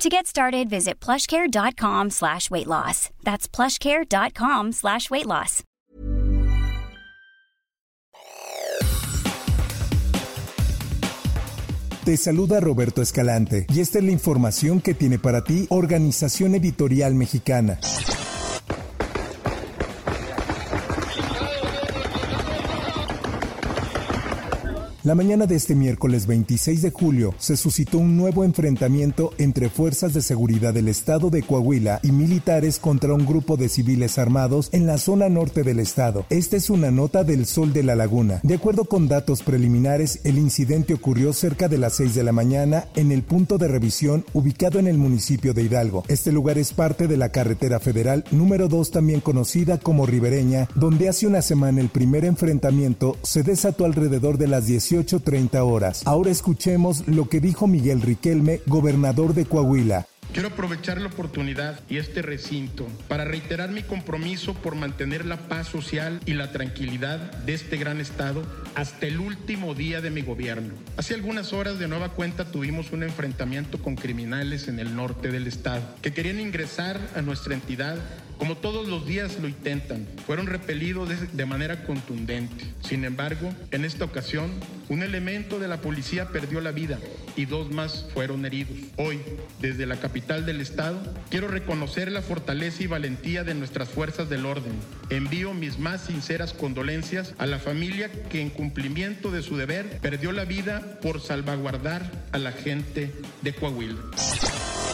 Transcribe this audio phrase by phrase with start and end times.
[0.00, 3.10] To get started, visit plushcare.com slash weight loss.
[3.22, 5.62] That's plushcare.com slash weight loss.
[12.02, 17.14] Te saluda Roberto Escalante y esta es la información que tiene para ti Organización Editorial
[17.14, 17.78] Mexicana.
[25.02, 30.12] La mañana de este miércoles 26 de julio se suscitó un nuevo enfrentamiento entre fuerzas
[30.12, 34.86] de seguridad del estado de Coahuila y militares contra un grupo de civiles armados en
[34.86, 36.26] la zona norte del estado.
[36.28, 38.40] Esta es una nota del Sol de la Laguna.
[38.42, 42.84] De acuerdo con datos preliminares, el incidente ocurrió cerca de las 6 de la mañana
[42.94, 46.04] en el punto de revisión ubicado en el municipio de Hidalgo.
[46.08, 51.08] Este lugar es parte de la carretera federal número 2 también conocida como Ribereña, donde
[51.08, 56.02] hace una semana el primer enfrentamiento se desató alrededor de las 18 18.30 horas.
[56.06, 60.06] Ahora escuchemos lo que dijo Miguel Riquelme, gobernador de Coahuila.
[60.32, 65.66] Quiero aprovechar la oportunidad y este recinto para reiterar mi compromiso por mantener la paz
[65.66, 68.44] social y la tranquilidad de este gran estado
[68.76, 70.74] hasta el último día de mi gobierno.
[70.96, 75.48] Hace algunas horas de nueva cuenta tuvimos un enfrentamiento con criminales en el norte del
[75.48, 77.98] estado que querían ingresar a nuestra entidad
[78.40, 82.64] como todos los días lo intentan, fueron repelidos de, manera contundente.
[82.80, 84.50] Sin embargo, en esta ocasión,
[84.90, 86.98] un elemento de la policía perdió la vida
[87.36, 88.76] y dos más fueron heridos.
[88.96, 89.20] Hoy,
[89.60, 94.44] desde la capital del estado, quiero reconocer la fortaleza y valentía de nuestras fuerzas del
[94.44, 94.72] orden.
[95.08, 100.32] Envío mis más sinceras condolencias a la familia que en cumplimiento de su deber perdió
[100.32, 104.00] la vida por salvaguardar a la gente de Coahuila.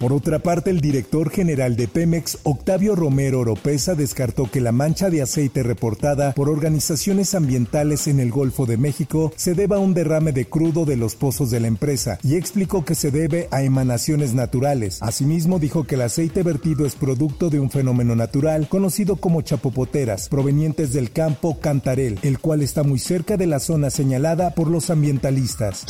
[0.00, 5.10] Por otra parte, el director general de Pemex, Octavio Romero Oropesa, descartó que la mancha
[5.10, 9.92] de aceite reportada por organizaciones ambientales en el Golfo de México se deba a un
[9.92, 13.62] derrame de crudo de los pozos de la empresa y explicó que se debe a
[13.62, 15.02] emanaciones naturales.
[15.02, 20.30] Asimismo, dijo que el aceite vertido es producto de un fenómeno natural conocido como chapopoteras,
[20.30, 24.88] provenientes del campo Cantarel, el cual está muy cerca de la zona señalada por los
[24.88, 25.84] ambientalistas.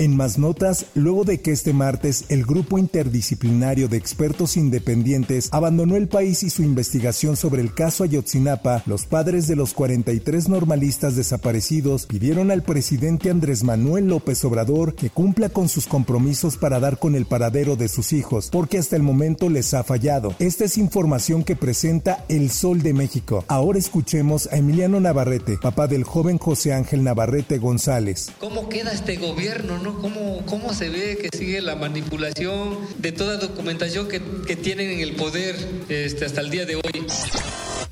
[0.00, 5.94] En más notas, luego de que este martes el grupo interdisciplinario de expertos independientes abandonó
[5.94, 11.16] el país y su investigación sobre el caso Ayotzinapa, los padres de los 43 normalistas
[11.16, 16.98] desaparecidos pidieron al presidente Andrés Manuel López Obrador que cumpla con sus compromisos para dar
[16.98, 20.34] con el paradero de sus hijos, porque hasta el momento les ha fallado.
[20.38, 23.44] Esta es información que presenta El Sol de México.
[23.48, 28.32] Ahora escuchemos a Emiliano Navarrete, papá del joven José Ángel Navarrete González.
[28.40, 29.89] ¿Cómo queda este gobierno, no?
[30.00, 34.20] ¿Cómo, se ve que sigue la manipulación de toda documentación que,
[34.56, 35.56] tienen en el poder
[35.88, 37.06] este, hasta el día de hoy?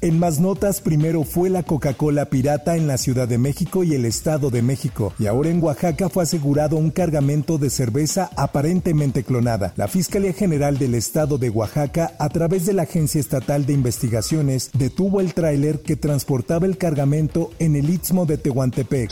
[0.01, 4.05] En más notas, primero fue la Coca-Cola pirata en la Ciudad de México y el
[4.05, 9.73] Estado de México, y ahora en Oaxaca fue asegurado un cargamento de cerveza aparentemente clonada.
[9.75, 14.71] La Fiscalía General del Estado de Oaxaca, a través de la Agencia Estatal de Investigaciones,
[14.73, 19.11] detuvo el tráiler que transportaba el cargamento en el Istmo de Tehuantepec.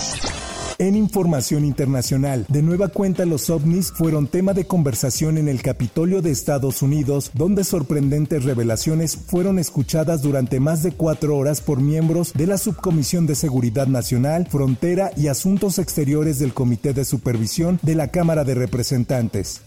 [0.78, 6.20] En información internacional, de nueva cuenta los ovnis fueron tema de conversación en el Capitolio
[6.20, 12.34] de Estados Unidos, donde sorprendentes revelaciones fueron escuchadas durante más de cuatro horas por miembros
[12.34, 17.94] de la Subcomisión de Seguridad Nacional, Frontera y Asuntos Exteriores del Comité de Supervisión de
[17.94, 19.62] la Cámara de Representantes.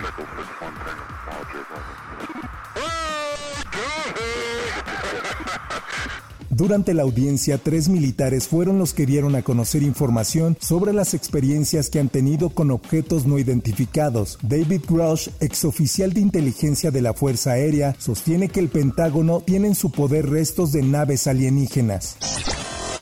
[6.60, 11.88] Durante la audiencia, tres militares fueron los que dieron a conocer información sobre las experiencias
[11.88, 14.38] que han tenido con objetos no identificados.
[14.42, 19.74] David Grush, exoficial de inteligencia de la Fuerza Aérea, sostiene que el Pentágono tiene en
[19.74, 22.18] su poder restos de naves alienígenas.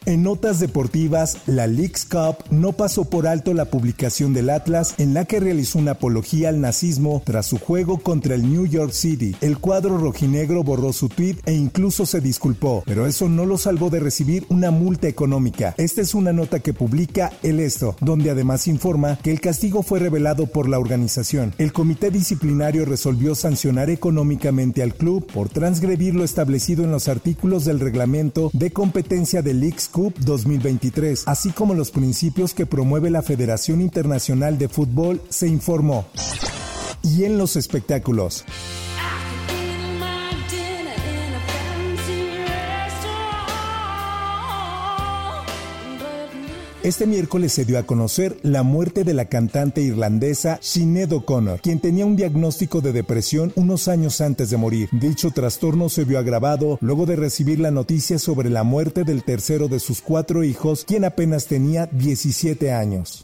[0.08, 5.12] En notas deportivas, la Leagues Cup no pasó por alto la publicación del Atlas en
[5.12, 9.36] la que realizó una apología al nazismo tras su juego contra el New York City.
[9.42, 13.90] El cuadro rojinegro borró su tweet e incluso se disculpó, pero eso no lo salvó
[13.90, 15.74] de recibir una multa económica.
[15.76, 19.98] Esta es una nota que publica El Esto, donde además informa que el castigo fue
[19.98, 21.52] revelado por la organización.
[21.58, 27.66] El comité disciplinario resolvió sancionar económicamente al club por transgredir lo establecido en los artículos
[27.66, 33.22] del reglamento de competencia de Leagues Cup 2023, así como los principios que promueve la
[33.22, 36.06] Federación Internacional de Fútbol, se informó.
[37.02, 38.44] Y en los espectáculos.
[46.88, 51.80] Este miércoles se dio a conocer la muerte de la cantante irlandesa Sinead O'Connor, quien
[51.80, 54.88] tenía un diagnóstico de depresión unos años antes de morir.
[54.90, 59.68] Dicho trastorno se vio agravado luego de recibir la noticia sobre la muerte del tercero
[59.68, 63.22] de sus cuatro hijos, quien apenas tenía 17 años.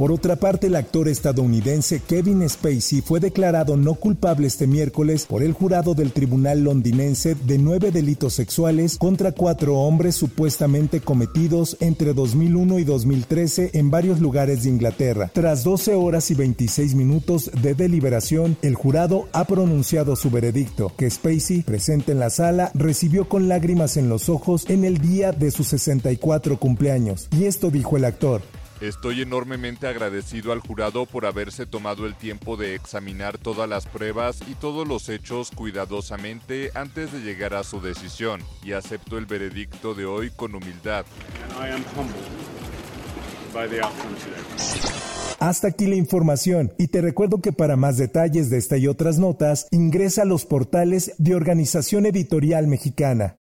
[0.00, 5.42] Por otra parte, el actor estadounidense Kevin Spacey fue declarado no culpable este miércoles por
[5.42, 12.14] el jurado del tribunal londinense de nueve delitos sexuales contra cuatro hombres supuestamente cometidos entre
[12.14, 15.30] 2001 y 2013 en varios lugares de Inglaterra.
[15.34, 21.10] Tras 12 horas y 26 minutos de deliberación, el jurado ha pronunciado su veredicto, que
[21.10, 25.50] Spacey, presente en la sala, recibió con lágrimas en los ojos en el día de
[25.50, 27.28] su 64 cumpleaños.
[27.38, 28.40] Y esto dijo el actor.
[28.80, 34.40] Estoy enormemente agradecido al jurado por haberse tomado el tiempo de examinar todas las pruebas
[34.48, 39.94] y todos los hechos cuidadosamente antes de llegar a su decisión y acepto el veredicto
[39.94, 41.04] de hoy con humildad.
[45.40, 49.18] Hasta aquí la información y te recuerdo que para más detalles de esta y otras
[49.18, 53.36] notas ingresa a los portales de Organización Editorial Mexicana.